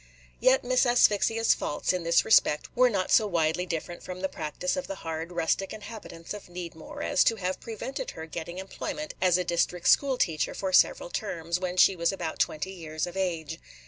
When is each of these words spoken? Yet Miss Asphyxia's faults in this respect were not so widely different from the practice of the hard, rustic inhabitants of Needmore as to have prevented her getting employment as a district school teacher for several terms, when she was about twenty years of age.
Yet 0.39 0.63
Miss 0.63 0.87
Asphyxia's 0.87 1.53
faults 1.53 1.93
in 1.93 2.01
this 2.03 2.25
respect 2.25 2.75
were 2.75 2.89
not 2.89 3.11
so 3.11 3.27
widely 3.27 3.67
different 3.67 4.01
from 4.01 4.21
the 4.21 4.27
practice 4.29 4.75
of 4.75 4.87
the 4.87 4.95
hard, 5.05 5.31
rustic 5.31 5.73
inhabitants 5.73 6.33
of 6.33 6.49
Needmore 6.49 7.03
as 7.03 7.23
to 7.25 7.35
have 7.35 7.59
prevented 7.59 8.09
her 8.17 8.25
getting 8.25 8.57
employment 8.57 9.13
as 9.21 9.37
a 9.37 9.43
district 9.43 9.87
school 9.87 10.17
teacher 10.17 10.55
for 10.55 10.73
several 10.73 11.11
terms, 11.11 11.59
when 11.59 11.77
she 11.77 11.95
was 11.95 12.11
about 12.11 12.39
twenty 12.39 12.71
years 12.71 13.05
of 13.05 13.15
age. 13.15 13.59